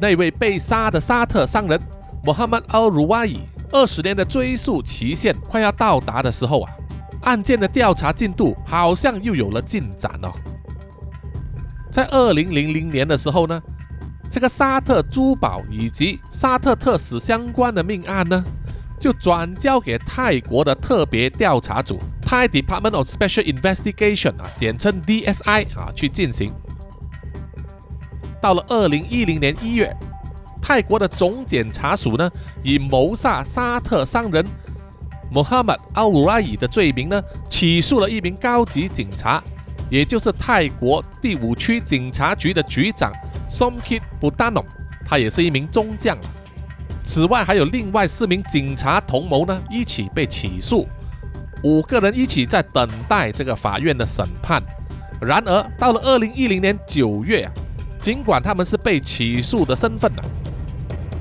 [0.00, 1.80] 那位被杀的沙特商人。
[2.24, 3.38] 穆罕默德·鲁瓦伊
[3.70, 6.72] 二十年的追诉期限快要到达的时候啊，
[7.22, 10.32] 案件的调查进度好像又有了进展哦。
[11.90, 13.62] 在二零零零年的时候呢，
[14.30, 18.44] 这个沙特珠宝以及沙特特使相关的命案呢，
[19.00, 26.52] 就转交给泰国的特别调查组 （Thai Department of Special Investigation） 啊，简称 DSI 啊去进行。
[28.40, 29.94] 到了二零一零年一月。
[30.60, 32.30] 泰国的总检察署呢，
[32.62, 34.44] 以谋杀沙特商人
[35.30, 39.42] 穆罕默德·奥鲁拉伊的罪名呢，起诉了一名高级警察
[39.88, 43.12] 也就是泰国第五区警察局的局长
[43.48, 44.64] Somkit Budano，
[45.06, 46.18] 他也是一名中将。
[47.04, 50.86] 此外，还有另外四名警察同谋呢，一起被起诉，
[51.62, 54.62] 五个人一起在等待这个法院的审判。
[55.20, 57.52] 然而，到了二零一零年九月啊，
[58.00, 60.22] 尽管他们是被起诉的身份呢，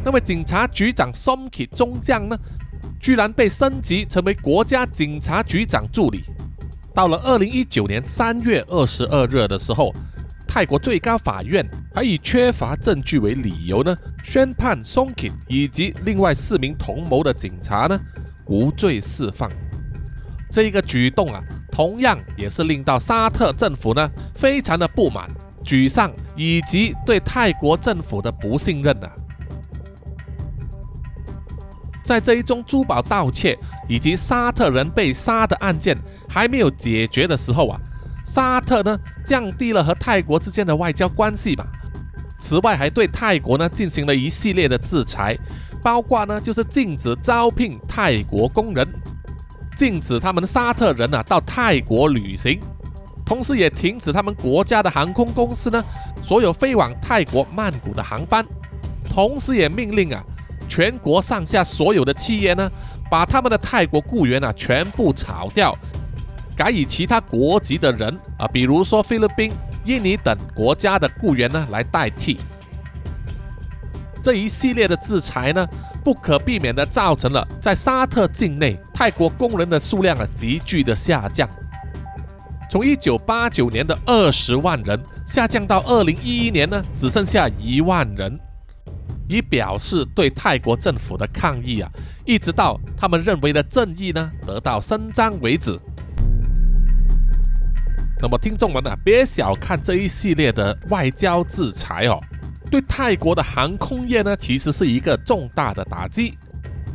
[0.06, 2.38] 那位警察局长 Somki 中将呢，
[3.00, 6.24] 居然被升级成为国家警察局长助理。
[6.94, 9.94] 到了二零一九年三月二十二日的时候。
[10.50, 11.64] 泰国最高法院
[11.94, 18.00] 还以缺乏证据为理由呢，宣判 Somki 以及另外四名同谋的警察呢
[18.46, 19.52] 无罪释放。
[20.50, 25.30] 这一个举动啊，同样也是令到沙特政府呢非常的不满、
[25.66, 29.12] 沮丧，以及对泰国政府的不信任啊。
[32.04, 35.98] 在这一宗珠宝盗窃以及沙特人被杀的案件
[36.30, 37.78] 还没有解决的时候啊。
[38.26, 41.66] 沙特呢降低了和泰国之间的外交关系吧。
[42.40, 45.38] 此外，还对泰国呢进行了一系列的制裁，
[45.82, 48.88] 包括呢就是禁止招聘泰国工人，
[49.78, 52.60] 禁止他们沙特人啊到泰国旅行，
[53.28, 55.84] 同时也停止他们国家的航空公司呢
[56.24, 58.46] 所有飞往泰国曼谷的航班，
[59.14, 60.24] 同时也命令啊
[60.70, 62.72] 全国上下所有的企业呢
[63.12, 65.78] 把他们的泰国雇员啊全部炒掉。
[66.56, 69.52] 改以其他国籍的人啊，比如说菲律宾、
[69.84, 72.38] 印尼等国家的雇员呢来代替。
[74.24, 75.68] 这一系列的制裁呢，
[76.04, 81.48] 不可避免的造成了在沙特境内泰国工人的数量啊急剧的下降，
[82.70, 88.38] 从一九八九年的二十万人下降到二零一一年呢只剩下一万人，
[89.30, 91.90] 以表示对泰国政府的抗议啊，
[92.26, 95.80] 一直到他们认为的正义呢得到伸张为止。
[98.20, 102.20] 那么，听众们啊，别小看这一系列的外交制裁哦，
[102.72, 106.38] 对泰国的航空业呢，其实是一个重大的打击。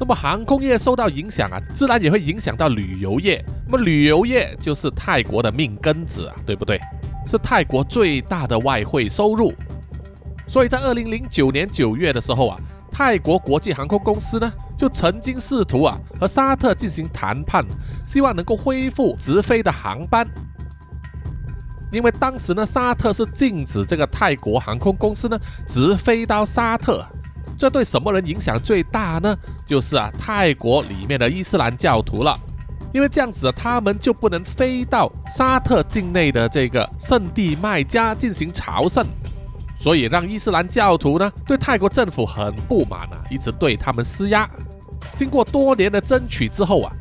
[0.03, 3.41] 那么，航空业受到影响啊，自然也会影响到旅游业。
[3.69, 6.81] 那么，旅游业就是泰国的命根子啊，对不对？
[7.25, 9.55] 是泰国最大的外汇收入。
[10.49, 12.59] 所以在二零零九年九月的时候啊，
[12.91, 17.65] 泰国国际航空公司呢，就曾经试图啊和沙特进行谈判，
[18.05, 20.27] 希望能够恢复直飞的航班。
[21.93, 25.39] 因为当时呢，沙特是禁止这个泰国航空公司呢
[25.69, 27.07] 直飞到沙特，
[27.57, 29.37] 这对什么人影响最大呢？
[29.65, 32.37] 就是啊，泰国里面的伊斯兰教徒了。
[32.93, 39.07] 因为这样子，他们就不能飞到沙特境内的这个圣地麦加进行朝圣，
[39.79, 44.49] 所以让伊斯兰教徒呢对泰国政府很不满啊，一直对他们施压。
[45.17, 46.93] 经过多年的争取之后啊。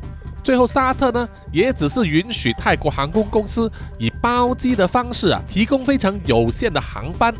[0.44, 7.32] 最后，沙特呢也只是允许泰国航空公司以包机的方式啊，提供非常有限的航班，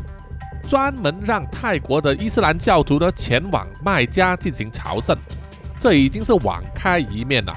[0.67, 5.17] 专门让泰国的伊斯兰教徒呢前往麦加进行朝圣。
[5.79, 7.53] 这已经是网开一面了。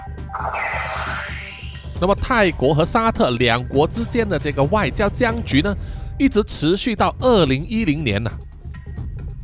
[2.01, 5.75] 那么，泰国和沙特两国之间的这个外交僵局呢，
[6.19, 8.31] 一直持续到二零一零年呢。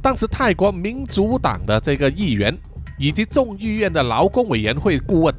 [0.03, 2.55] 当时，泰国民主党的这个议员
[2.99, 5.35] 以及众议院的劳工委员会顾问。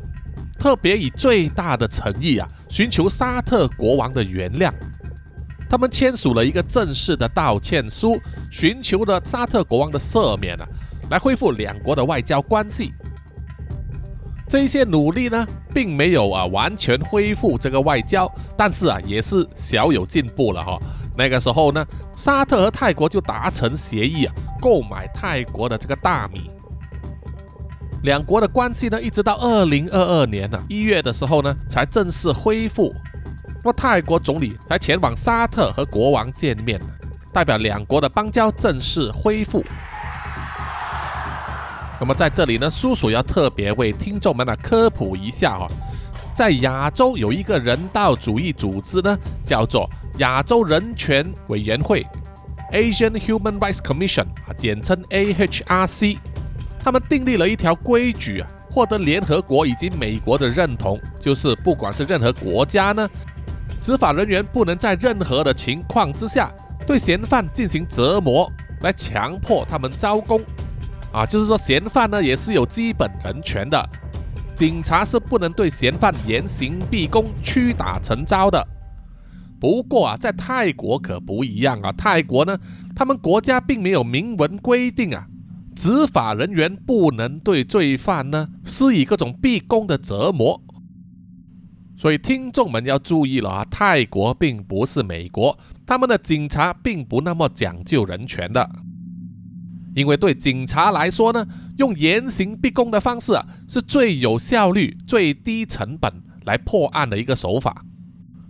[0.58, 4.72] 特别以最大的诚意啊，寻求沙特国王的原谅。
[5.74, 10.68] 他们签署了一个正式的道歉书，寻求了沙特国王的赦免啊，
[11.10, 12.94] 来恢复两国的外交关系。
[14.48, 20.78] 这一些努力呢，并没有啊完全恢复这个外交，但是啊，也是小有进步了哈。
[21.18, 21.84] 那个时候呢，
[22.16, 26.52] 沙特和泰国就达成协议啊，购买泰国的这个大米。
[28.04, 32.94] 两国的关系呢，一直到二零二二年呢一月的时候呢，才正式恢复。
[33.64, 36.86] 那么泰国总理还前往沙特和国王见面了，
[37.32, 39.64] 代表两国的邦交正式恢复。
[41.98, 45.68] 那么在这里呢，叔叔要特别为听众们呢科普一下哈，
[46.36, 52.06] 在亚洲有一个人道主义组织呢，叫做亚洲人权委员会
[52.74, 56.18] （Asian Human Rights Commission） 啊，简称 AHRC。
[56.84, 63.10] 他们订立了一条规矩啊，获得联合国以及美国的认同，就是不管是任何国家呢，
[63.84, 66.50] 执法人员不能在任何的情况之下
[66.88, 70.42] 对嫌犯进行折磨，来强迫他们招供。
[71.12, 73.90] 啊，就是说嫌犯呢也是有基本人权的，
[74.56, 78.66] 警察是不能对嫌犯严刑逼供、屈打成招的。
[79.60, 82.58] 不过啊，在泰国可不一样啊，泰国呢，
[82.96, 85.28] 他们国家并没有明文规定啊。
[85.76, 90.62] 执法人员不能对罪犯呢施以各种逼供的折磨，
[92.04, 93.66] 所以听众们要注意了啊！
[93.72, 98.70] 泰国并不是美国，他们的警察并不那么讲究人权的。
[99.96, 101.48] 因为对警察来说呢，
[101.78, 106.12] 用严刑逼供的方式啊，是最有效率、最低成本
[106.44, 107.86] 来破案的一个手法。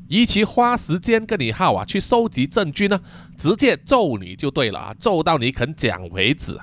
[0.10, 3.00] 与其花时间跟你耗啊去收集证据呢，
[3.38, 6.58] 直接揍你就对了啊，揍到你肯讲为止。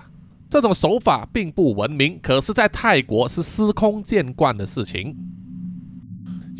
[0.50, 5.16] 这种手法并不文明，可是，在泰国是司空见惯的事情。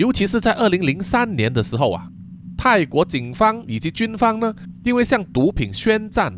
[0.01, 2.09] 尤其是在二零零三年的时候啊，
[2.57, 6.35] 泰国警方以及军方呢，因为向毒品宣战，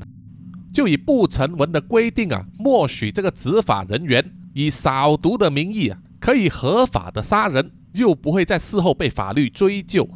[0.75, 10.11] 就以不成文的规定啊，默许这个执法人员以扫毒的名义啊，可以合法的杀人，又不会在事后被法律追究。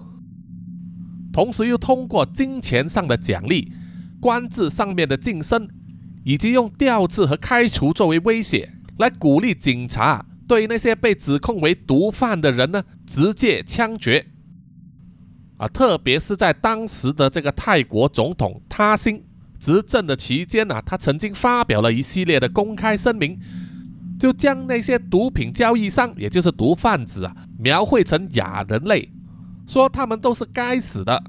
[1.32, 3.72] 同时又通过金钱上的奖励、
[4.18, 5.68] 官制上面的晋升，
[6.24, 10.26] 以及用调治和开除作为威胁，来鼓励警察。
[10.47, 14.24] 对那些被指控为毒贩的人呢，直接枪决
[15.57, 15.66] 啊！
[15.66, 19.24] 特别是在当时的这个泰国总统他辛
[19.59, 23.38] 执政的期间呢，他曾经发表了一系列的公开声明，
[24.20, 29.11] 就将那些毒品交易商，也就是毒贩子啊，描绘成亚人类，
[29.66, 31.22] 说他们都是该死的。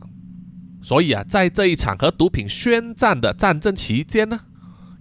[0.84, 4.40] 所以啊，在这一场和毒品宣战的战争期间呢，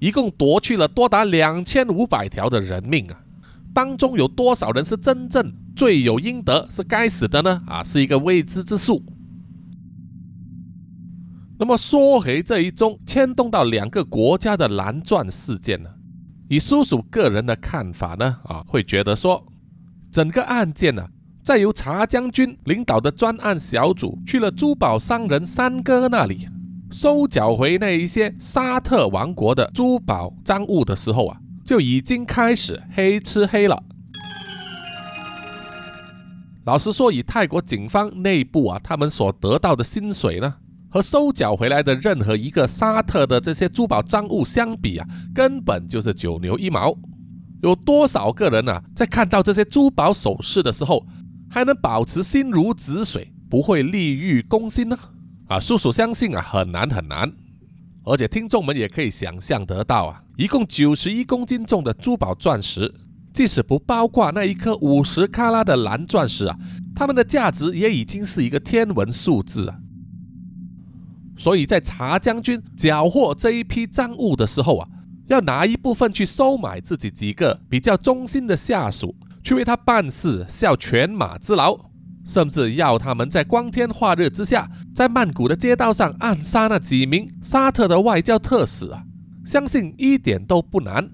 [0.00, 3.20] 一共夺去了多达两千五百条的人命啊！
[3.76, 7.62] 当中有多少人是真正罪有应得，是该死的呢？
[7.66, 9.04] 啊，是一个未知之数。
[11.58, 15.90] 那么说回这一宗牵动到两个国家的蓝钻事件呢？
[16.48, 19.46] 以叔叔个人的看法呢，啊，会觉得说，
[20.10, 21.06] 整个案件呢，
[21.44, 26.48] 在由查将军领导的专案小组去了珠宝商人三哥那里，
[26.90, 31.38] 收缴回那一些沙特王国的珠宝赃物的时候啊。
[31.66, 33.82] 就已经开始黑吃黑了。
[36.64, 40.54] 老实说，以泰国警方内部啊，他们所得到的薪水呢，
[40.88, 46.96] 和收缴回来的任何一个沙特的这些珠宝赃物相比啊，根本就是九牛一毛。
[47.62, 51.04] 有多少个人啊，在看到这些珠宝首饰的时候，
[51.50, 54.96] 还能保持心如止水，不会利欲攻心呢？
[55.48, 57.32] 啊，叔叔相信啊，很难很难。
[58.06, 62.94] 而且听众们也可以想象得到啊，一共九十一公斤重的珠宝钻石，
[63.34, 66.56] 即使不包括那一颗五十克拉的蓝钻石啊，
[66.94, 69.76] 它们的价值也已经是一个天文数字啊。
[71.36, 74.88] 所以在查将军缴获这一批赃物的时候啊，
[75.26, 81.90] 要拿一部分去收买自己几个比较忠心的下属，去为他办事，效犬马之劳。
[82.26, 89.04] 甚至要他们在光天化日之下，在曼谷的街道上暗杀那几名沙特的外交特使啊，
[89.44, 91.08] 相信一点都不难。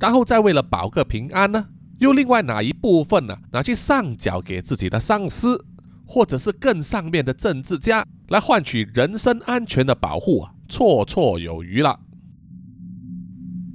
[0.00, 1.68] 然后再为了保个平安呢，
[1.98, 5.64] 又另外拿一部分呢拿去上缴给自己的上司，
[6.04, 12.00] 或者是更上面的政治家，来换取人身安全的保护啊，绰绰有余了。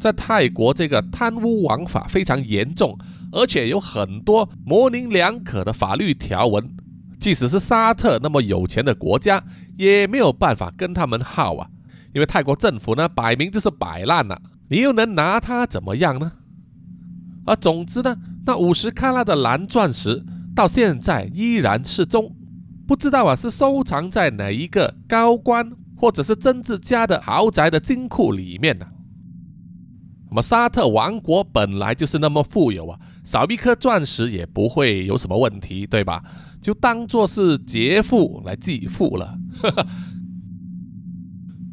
[0.01, 2.97] 在泰国，这个贪污枉法非常严重。
[3.32, 6.75] 而且有很多模棱两可的法律条文，
[7.19, 9.43] 即使是沙特那么有钱的国家，
[9.78, 11.67] 也没有办法跟他们耗啊！
[12.13, 16.32] 因为泰国政府呢，摆明就是摆烂了，你又能拿它怎么样呢？
[17.45, 20.25] 而总之呢，那五十克拉的蓝钻石
[20.55, 22.36] 到现在依然失踪，
[22.88, 28.88] 不知道啊是收藏在哪一个高官或者是政治家的豪宅的金库里面呢？
[30.30, 36.21] 那么沙特王国本来就是那么富有啊，少一颗钻石也不会有什么问题，对吧？
[36.61, 39.38] 就当做是劫富来济富了。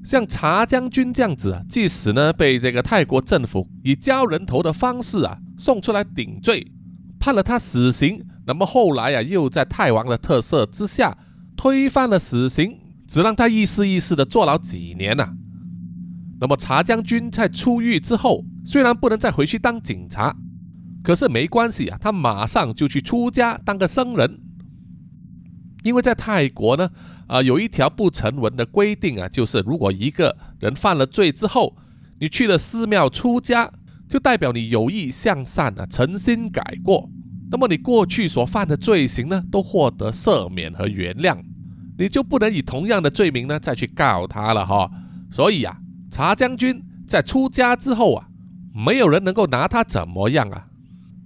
[0.04, 6.70] 像查将军这样子啊，即使呢被这个泰国政府以交人头的方式啊送出来顶罪，
[7.18, 11.16] 判了他死刑，那么后来啊又在泰王的特赦之下
[11.56, 12.78] 推翻了死刑，
[13.08, 15.32] 只让他一丝一丝的坐牢几年呐。
[16.40, 20.34] 那么查将军在出狱之后，虽然不能再回去当警察，
[21.02, 24.40] 可是没关系啊，他马上就去出家当个僧人。
[25.84, 26.90] 因为在泰国呢，
[27.28, 31.76] 啊有一条不成文的规定啊，就是如果一个人犯了罪之后，
[32.18, 33.70] 你去了寺庙出家，
[34.08, 37.08] 就代表你有意向善啊，诚心改过，
[37.50, 41.38] 那么你过去所犯的罪行呢，都获得赦免和原谅，
[41.96, 44.90] 你就不能以同样的罪名呢再去告他了哈。
[45.30, 45.78] 所以呀。
[46.14, 48.28] 查将军在出家之后啊，
[48.72, 50.64] 没有人能够拿他怎么样啊。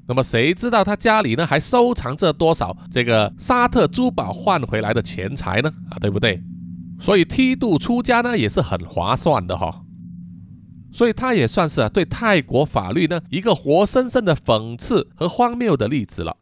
[0.07, 5.71] 那么谁知道他家里呢还收藏着多少这个沙特珠宝换回来的钱财呢？
[5.91, 6.43] 啊，对不对？
[6.99, 9.83] 所以梯度出家呢也是很划算的哈。
[10.91, 16.35] 所以他也算是啊对泰国法律呢一个活生生的讽刺和荒谬的例子了。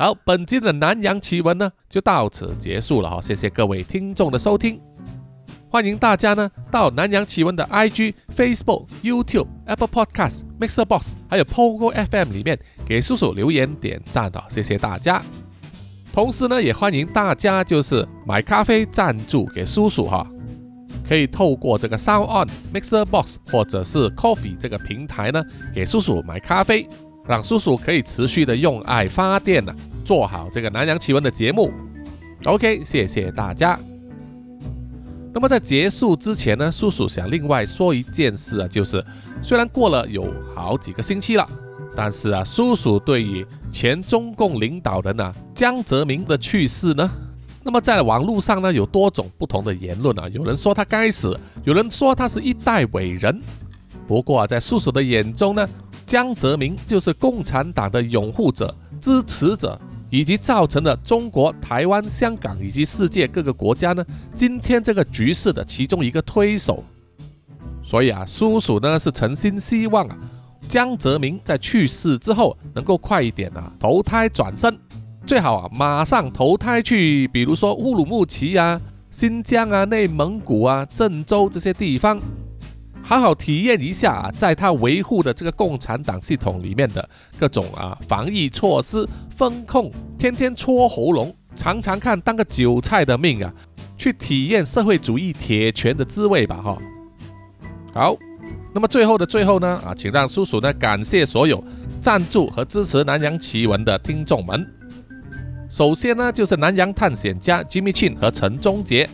[0.00, 4.80] 好，本期的南洋奇闻呢就到此结束了哈，谢谢各位听众的收听。
[5.68, 15.20] 欢迎大家呢到南洋奇闻的 IG、Facebook、YouTube、Apple Podcast、Mixer Box，还有 Pogo FM 里面给叔叔留言点赞的，谢谢大家。
[16.12, 20.24] 同时呢，也欢迎大家就是买咖啡赞助给叔叔哈，
[21.08, 25.42] 可以透过这个 Sound On、Mixer Box 或者是 Coffee 这个平台呢
[25.74, 26.88] 给叔叔买咖啡，
[27.28, 29.72] 让叔叔可以持续的用爱发电呢，
[30.02, 31.70] 做好这个南洋奇闻的节目。
[32.44, 33.78] OK，谢谢大家。
[35.34, 39.04] 那么在结束之前呢，叔叔想另外说一件事啊，就是
[39.42, 41.46] 虽然过了有好几个星期了，
[41.94, 47.08] 但是啊，叔叔对于前中共领导人啊江泽民的去世呢，
[47.62, 53.38] 那么在网络上呢有多种不同的言论啊，有人说他该死，有人说他是一代伟人。
[54.06, 55.68] 不过啊，在叔叔的眼中呢，
[56.08, 59.78] 江泽民就是共产党的拥护者、支持者。
[60.10, 64.02] 以及造成了中国台湾、香港以及世界各个国家呢，
[64.34, 66.82] 今天这个局势的其中一个推手。
[67.84, 70.16] 所以啊，叔叔呢是诚心希望啊，
[70.66, 74.74] 江泽民在去世之后能够快一点啊投胎转生，
[75.26, 78.80] 最好啊马上投胎去，比如说乌鲁木齐啊、
[79.10, 82.18] 新疆啊、内蒙古啊、郑州这些地方。
[83.08, 93.50] 好好体验一下啊，在他维护的这个共产党系统里面的各种啊防疫措施、风控，天天戳喉咙，常常看当个韭菜的命啊，
[93.96, 96.76] 去体验社会主义铁拳的滋味吧哈。
[97.94, 98.14] 好，
[98.74, 101.64] 那么最后的最后呢啊，请让叔叔呢感谢所有
[102.02, 104.70] 赞助和支持南洋奇闻的听众们。
[105.70, 109.08] 首先呢就是南洋探险家 Jimmy Chin 和陈忠杰，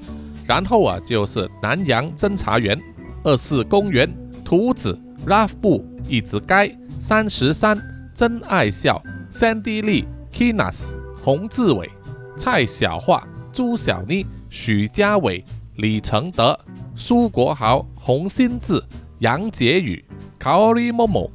[0.45, 2.77] 然后啊就是南洋侦查员。
[3.25, 4.09] 二四公园、
[4.45, 4.97] 图子、
[5.27, 7.79] Ralph 布、一直街、三十三、
[8.15, 9.03] 真爱笑、
[9.33, 10.85] Sandy Lee、Kinas、
[11.23, 11.91] 洪志伟、
[12.37, 15.43] 蔡小桦、朱小妮、许家伟、
[15.77, 16.59] 李承德、
[16.95, 18.79] 苏国豪、洪新志、
[19.21, 20.05] 杨杰宇、
[20.39, 21.31] ，Kori Momo。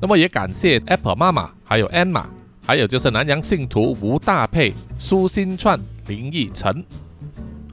[0.00, 2.24] 那么也感谢 Apple 妈妈，还有 Emma，
[2.64, 6.82] 还有就是南洋信徒吴大佩、苏新串、林奕晨。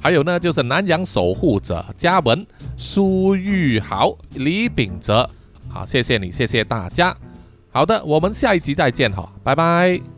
[0.04, 2.46] 还有呢，就是南洋守护者嘉文、
[2.76, 5.28] 苏玉豪、李秉哲，
[5.70, 7.16] 好，谢谢你，谢谢大家。
[7.72, 10.13] 好的，我们下一集再见哈，拜拜。